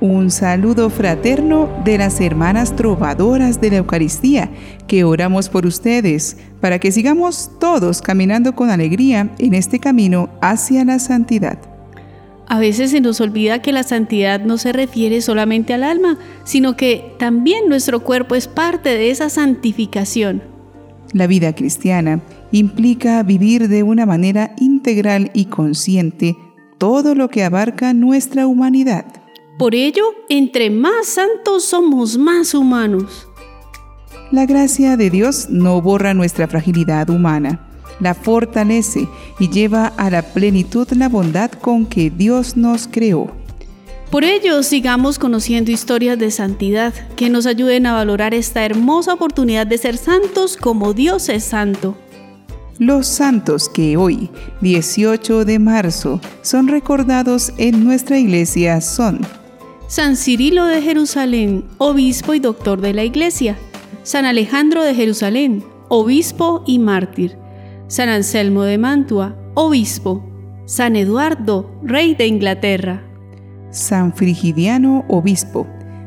[0.00, 4.50] Un saludo fraterno de las hermanas trovadoras de la Eucaristía,
[4.86, 10.84] que oramos por ustedes, para que sigamos todos caminando con alegría en este camino hacia
[10.84, 11.58] la santidad.
[12.46, 16.76] A veces se nos olvida que la santidad no se refiere solamente al alma, sino
[16.76, 20.42] que también nuestro cuerpo es parte de esa santificación.
[21.12, 22.20] La vida cristiana
[22.50, 26.36] implica vivir de una manera integral y consciente
[26.78, 29.23] todo lo que abarca nuestra humanidad.
[29.58, 33.28] Por ello, entre más santos somos más humanos.
[34.32, 37.64] La gracia de Dios no borra nuestra fragilidad humana,
[38.00, 39.06] la fortalece
[39.38, 43.30] y lleva a la plenitud la bondad con que Dios nos creó.
[44.10, 49.68] Por ello, sigamos conociendo historias de santidad que nos ayuden a valorar esta hermosa oportunidad
[49.68, 51.96] de ser santos como Dios es santo.
[52.80, 54.30] Los santos que hoy,
[54.62, 59.20] 18 de marzo, son recordados en nuestra iglesia son
[59.94, 63.56] San Cirilo de Jerusalén, obispo y doctor de la iglesia.
[64.02, 67.38] San Alejandro de Jerusalén, obispo y mártir.
[67.86, 70.28] San Anselmo de Mantua, obispo.
[70.64, 73.04] San Eduardo, rey de Inglaterra.
[73.70, 75.64] San Frigidiano, obispo.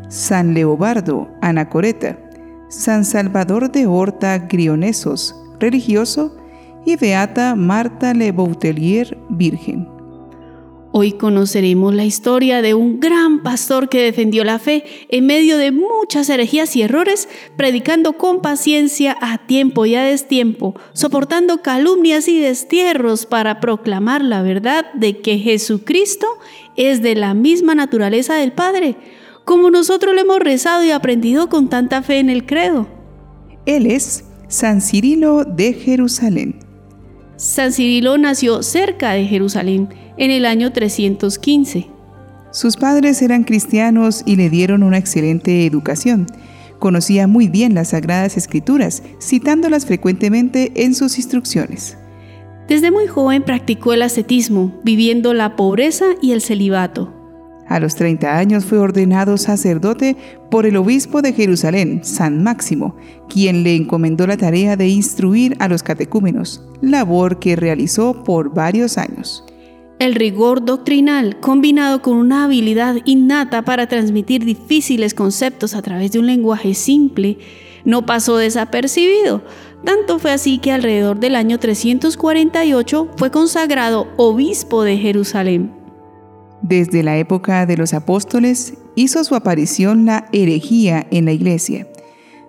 [0.10, 2.20] San Leobardo, anacoreta.
[2.68, 6.36] San Salvador de Horta, grionesos, religioso.
[6.86, 9.97] Y Beata Marta Le Boutelier, virgen.
[11.00, 15.72] Hoy conoceremos la historia de un gran pastor que defendió la fe en medio de
[15.72, 22.40] muchas herejías y errores, predicando con paciencia a tiempo y a destiempo, soportando calumnias y
[22.40, 26.26] destierros para proclamar la verdad de que Jesucristo
[26.76, 28.96] es de la misma naturaleza del Padre,
[29.46, 32.88] como nosotros lo hemos rezado y aprendido con tanta fe en el credo.
[33.68, 36.67] Él es San Cirilo de Jerusalén.
[37.38, 41.88] San Cirilo nació cerca de Jerusalén en el año 315.
[42.52, 46.26] Sus padres eran cristianos y le dieron una excelente educación.
[46.80, 51.96] Conocía muy bien las sagradas escrituras, citándolas frecuentemente en sus instrucciones.
[52.68, 57.17] Desde muy joven practicó el ascetismo, viviendo la pobreza y el celibato.
[57.70, 60.16] A los 30 años fue ordenado sacerdote
[60.50, 62.96] por el obispo de Jerusalén, San Máximo,
[63.28, 68.98] quien le encomendó la tarea de instruir a los catecúmenos, labor que realizó por varios
[68.98, 69.44] años.
[70.00, 76.20] El rigor doctrinal, combinado con una habilidad innata para transmitir difíciles conceptos a través de
[76.20, 77.40] un lenguaje simple,
[77.84, 79.44] no pasó desapercibido.
[79.84, 85.77] Tanto fue así que alrededor del año 348 fue consagrado obispo de Jerusalén.
[86.62, 91.88] Desde la época de los apóstoles hizo su aparición la herejía en la iglesia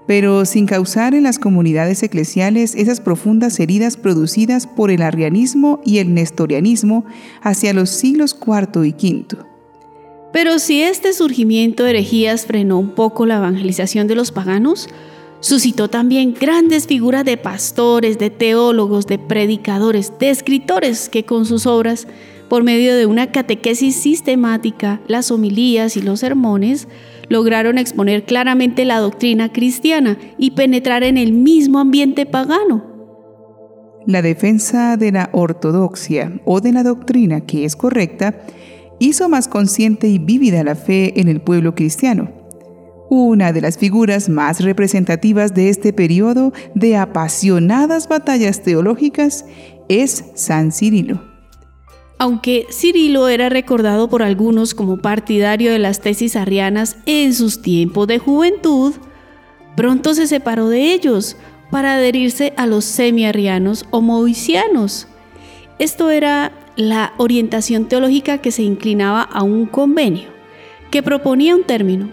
[0.09, 5.99] pero sin causar en las comunidades eclesiales esas profundas heridas producidas por el arrianismo y
[5.99, 7.05] el nestorianismo
[7.43, 9.45] hacia los siglos IV y V.
[10.33, 14.89] Pero si este surgimiento de herejías frenó un poco la evangelización de los paganos,
[15.41, 21.67] suscitó también grandes figuras de pastores, de teólogos, de predicadores, de escritores que con sus
[21.67, 22.09] obras,
[22.49, 26.89] por medio de una catequesis sistemática, las homilías y los sermones,
[27.29, 32.85] lograron exponer claramente la doctrina cristiana y penetrar en el mismo ambiente pagano.
[34.07, 38.41] La defensa de la ortodoxia o de la doctrina que es correcta
[38.99, 42.33] hizo más consciente y vívida la fe en el pueblo cristiano.
[43.11, 49.47] Una de las figuras más representativas de este periodo de apasionadas batallas teológicas
[49.89, 51.28] es San Cirilo.
[52.19, 58.09] Aunque Cirilo era recordado por algunos como partidario de las tesis arrianas en sus tiempos
[58.09, 58.95] de juventud,
[59.77, 61.37] pronto se separó de ellos
[61.71, 65.07] para adherirse a los semiarrianos o moisianos.
[65.79, 70.29] Esto era la orientación teológica que se inclinaba a un convenio,
[70.91, 72.11] que proponía un término,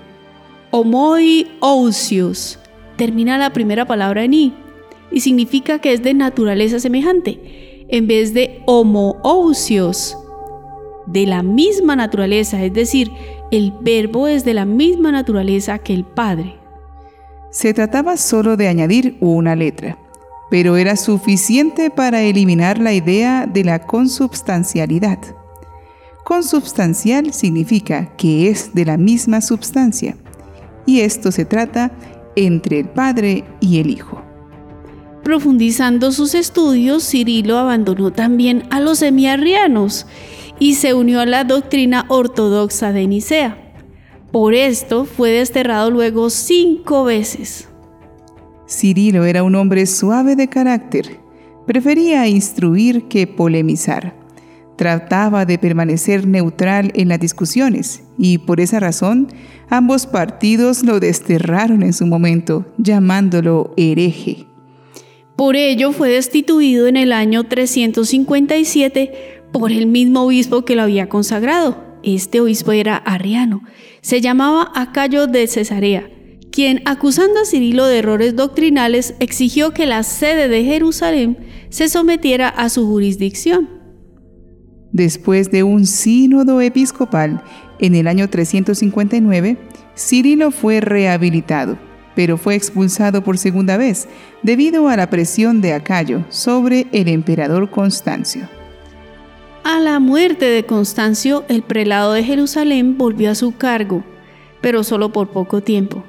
[0.70, 2.60] homoi ousios,
[2.96, 4.54] termina la primera palabra en i,
[5.12, 10.18] y significa que es de naturaleza semejante en vez de homoousios,
[11.06, 13.12] de la misma naturaleza, es decir,
[13.52, 16.56] el verbo es de la misma naturaleza que el Padre.
[17.52, 19.98] Se trataba solo de añadir una letra,
[20.50, 25.20] pero era suficiente para eliminar la idea de la consubstancialidad.
[26.24, 30.18] Consubstancial significa que es de la misma substancia,
[30.88, 31.92] y esto se trata
[32.36, 34.25] entre el Padre y el Hijo.
[35.26, 40.06] Profundizando sus estudios, Cirilo abandonó también a los semiarrianos
[40.60, 43.58] y se unió a la doctrina ortodoxa de Nicea.
[44.32, 47.68] Por esto fue desterrado luego cinco veces.
[48.70, 51.20] Cirilo era un hombre suave de carácter.
[51.66, 54.16] Prefería instruir que polemizar.
[54.76, 59.30] Trataba de permanecer neutral en las discusiones y por esa razón
[59.72, 64.46] ambos partidos lo desterraron en su momento, llamándolo hereje.
[65.36, 71.10] Por ello fue destituido en el año 357 por el mismo obispo que lo había
[71.10, 71.84] consagrado.
[72.04, 73.62] Este obispo era arriano.
[74.02, 76.10] Se llamaba Acayo de Cesarea,
[76.52, 81.38] quien, acusando a Cirilo de errores doctrinales, exigió que la sede de Jerusalén
[81.70, 83.70] se sometiera a su jurisdicción.
[84.94, 87.44] Después de un sínodo episcopal
[87.80, 89.58] en el año 359,
[89.98, 91.78] Cirilo fue rehabilitado
[92.16, 94.08] pero fue expulsado por segunda vez
[94.42, 98.48] debido a la presión de Acayo sobre el emperador Constancio.
[99.64, 104.04] A la muerte de Constancio, el prelado de Jerusalén volvió a su cargo,
[104.62, 106.04] pero solo por poco tiempo.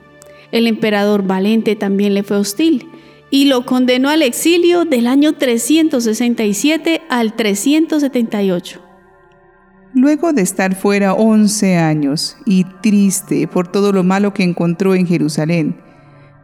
[0.53, 2.89] El emperador Valente también le fue hostil
[3.31, 8.83] y lo condenó al exilio del año 367 al 378.
[9.95, 15.07] Luego de estar fuera 11 años y triste por todo lo malo que encontró en
[15.07, 15.81] Jerusalén,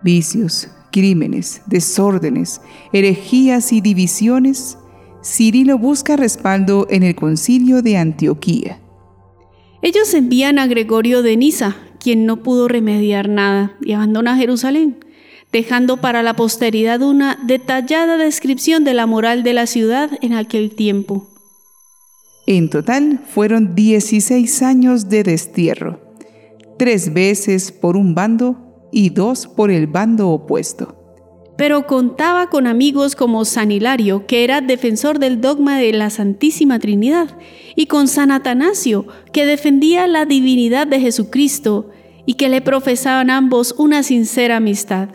[0.02, 2.60] vicios, crímenes, desórdenes,
[2.92, 4.78] herejías y divisiones,
[5.24, 8.80] Cirilo busca respaldo en el concilio de Antioquía.
[9.80, 15.04] Ellos envían a Gregorio de Niza, quien no pudo remediar nada, y abandona Jerusalén,
[15.52, 20.74] dejando para la posteridad una detallada descripción de la moral de la ciudad en aquel
[20.74, 21.28] tiempo.
[22.46, 26.00] En total fueron 16 años de destierro,
[26.78, 28.61] tres veces por un bando
[28.92, 30.96] y dos por el bando opuesto.
[31.56, 36.78] Pero contaba con amigos como San Hilario, que era defensor del dogma de la Santísima
[36.78, 37.36] Trinidad,
[37.74, 41.90] y con San Atanasio, que defendía la divinidad de Jesucristo
[42.26, 45.08] y que le profesaban ambos una sincera amistad.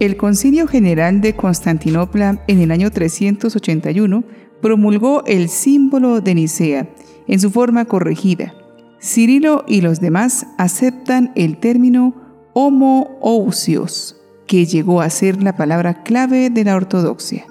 [0.00, 4.24] El Concilio General de Constantinopla en el año 381
[4.60, 6.88] promulgó el símbolo de Nicea
[7.28, 8.54] en su forma corregida.
[9.00, 12.23] Cirilo y los demás aceptan el término
[12.54, 14.16] homoousios,
[14.46, 17.46] que llegó a ser la palabra clave de la ortodoxia.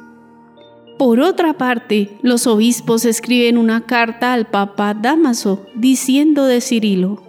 [0.98, 7.22] Por otra parte, los obispos escriben una carta al Papa Damaso diciendo de Cirilo,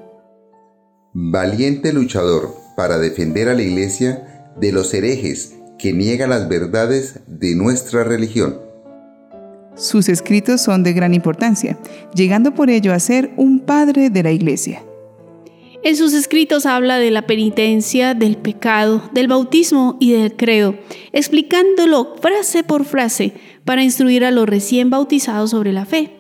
[1.13, 7.55] Valiente luchador para defender a la Iglesia de los herejes que niegan las verdades de
[7.55, 8.59] nuestra religión.
[9.77, 11.79] Sus escritos son de gran importancia,
[12.15, 14.83] llegando por ello a ser un padre de la Iglesia.
[15.85, 20.77] En sus escritos habla de la penitencia, del pecado, del bautismo y del credo,
[21.13, 23.35] explicándolo frase por frase
[23.67, 26.17] para instruir a los recién bautizados sobre la fe.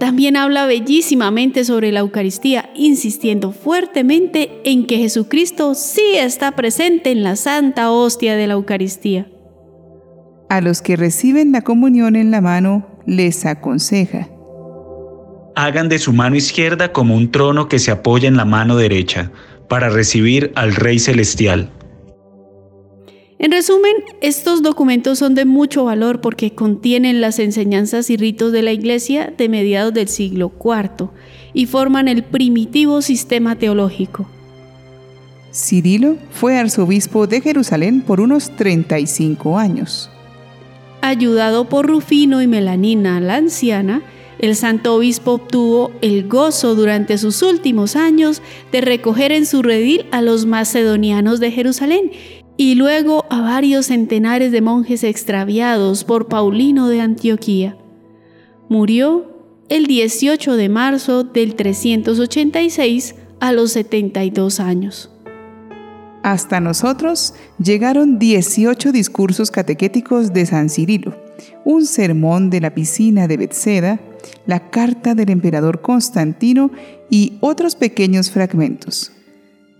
[0.00, 7.22] También habla bellísimamente sobre la Eucaristía, insistiendo fuertemente en que Jesucristo sí está presente en
[7.22, 9.30] la santa hostia de la Eucaristía.
[10.48, 14.30] A los que reciben la comunión en la mano les aconseja
[15.56, 19.32] hagan de su mano izquierda como un trono que se apoya en la mano derecha,
[19.68, 21.70] para recibir al Rey Celestial.
[23.38, 28.62] En resumen, estos documentos son de mucho valor porque contienen las enseñanzas y ritos de
[28.62, 31.08] la Iglesia de mediados del siglo IV
[31.52, 34.28] y forman el primitivo sistema teológico.
[35.52, 40.10] Cirilo fue arzobispo de Jerusalén por unos 35 años.
[41.00, 44.02] Ayudado por Rufino y Melanina la anciana,
[44.38, 48.42] el santo obispo obtuvo el gozo durante sus últimos años
[48.72, 52.10] de recoger en su redil a los macedonianos de Jerusalén
[52.56, 57.76] y luego a varios centenares de monjes extraviados por Paulino de Antioquía.
[58.68, 59.36] Murió
[59.68, 65.10] el 18 de marzo del 386 a los 72 años.
[66.22, 71.14] Hasta nosotros llegaron 18 discursos catequéticos de San Cirilo,
[71.64, 74.00] un sermón de la piscina de Bethseda,
[74.46, 76.70] la carta del emperador Constantino
[77.10, 79.12] y otros pequeños fragmentos.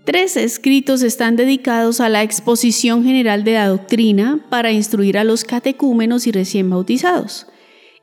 [0.07, 5.43] Tres escritos están dedicados a la exposición general de la doctrina para instruir a los
[5.43, 7.47] catecúmenos y recién bautizados.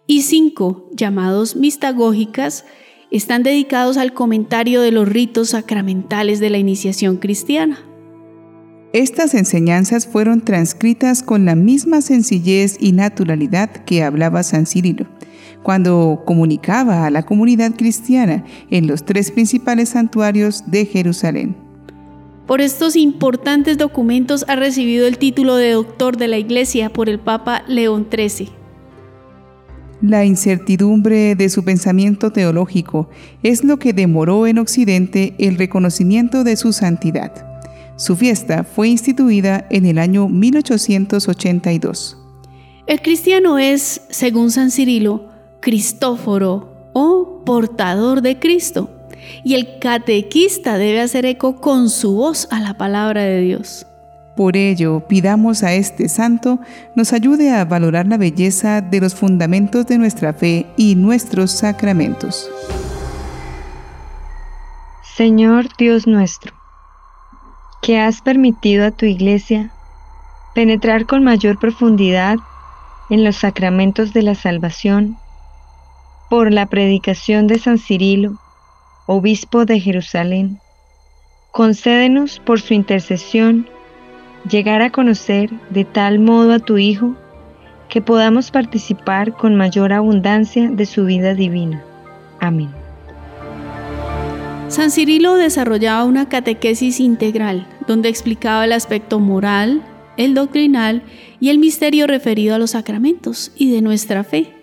[0.07, 2.67] Y cinco, llamados mistagógicas,
[3.11, 7.79] están dedicados al comentario de los ritos sacramentales de la iniciación cristiana.
[8.93, 15.07] Estas enseñanzas fueron transcritas con la misma sencillez y naturalidad que hablaba San Cirilo
[15.65, 21.57] cuando comunicaba a la comunidad cristiana en los tres principales santuarios de Jerusalén.
[22.47, 27.19] Por estos importantes documentos ha recibido el título de doctor de la Iglesia por el
[27.19, 28.51] Papa León XIII.
[30.03, 33.09] La incertidumbre de su pensamiento teológico
[33.43, 37.33] es lo que demoró en Occidente el reconocimiento de su santidad.
[37.97, 42.19] Su fiesta fue instituida en el año 1882.
[42.87, 45.33] El cristiano es, según San Cirilo,
[45.65, 48.91] Cristóforo o portador de Cristo.
[49.45, 53.87] Y el catequista debe hacer eco con su voz a la palabra de Dios.
[54.37, 56.59] Por ello, pidamos a este santo
[56.95, 62.51] nos ayude a valorar la belleza de los fundamentos de nuestra fe y nuestros sacramentos.
[65.17, 66.53] Señor Dios nuestro,
[67.81, 69.73] que has permitido a tu iglesia
[70.55, 72.37] penetrar con mayor profundidad
[73.09, 75.17] en los sacramentos de la salvación
[76.29, 78.39] por la predicación de San Cirilo,
[79.07, 80.59] obispo de Jerusalén,
[81.53, 83.69] concédenos por su intercesión
[84.49, 87.15] llegar a conocer de tal modo a tu Hijo
[87.89, 91.85] que podamos participar con mayor abundancia de su vida divina.
[92.41, 92.71] Amén.
[94.69, 99.83] San Cirilo desarrollaba una catequesis integral donde explicaba el aspecto moral,
[100.17, 101.03] el doctrinal
[101.39, 104.54] y el misterio referido a los sacramentos y de nuestra fe.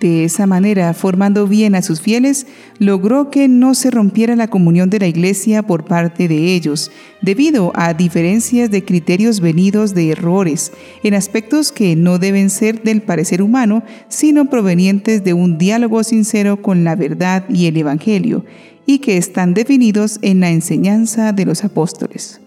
[0.00, 2.46] De esa manera, formando bien a sus fieles,
[2.78, 6.90] logró que no se rompiera la comunión de la Iglesia por parte de ellos,
[7.20, 13.02] debido a diferencias de criterios venidos de errores, en aspectos que no deben ser del
[13.02, 18.46] parecer humano, sino provenientes de un diálogo sincero con la verdad y el Evangelio,
[18.86, 22.40] y que están definidos en la enseñanza de los apóstoles.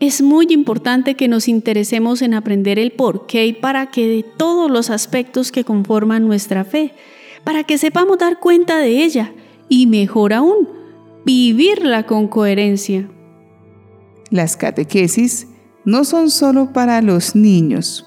[0.00, 4.22] Es muy importante que nos interesemos en aprender el por qué y para qué de
[4.22, 6.94] todos los aspectos que conforman nuestra fe,
[7.42, 9.32] para que sepamos dar cuenta de ella
[9.68, 10.68] y, mejor aún,
[11.24, 13.08] vivirla con coherencia.
[14.30, 15.48] Las catequesis
[15.84, 18.06] no son solo para los niños.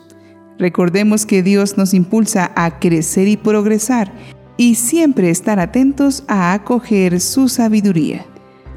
[0.57, 4.13] Recordemos que Dios nos impulsa a crecer y progresar
[4.55, 8.25] y siempre estar atentos a acoger su sabiduría.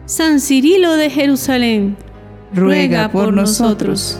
[0.06, 1.96] San Cirilo de Jerusalén
[2.54, 4.18] ruega por nosotros.